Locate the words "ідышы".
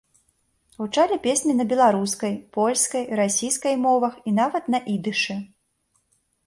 4.97-5.35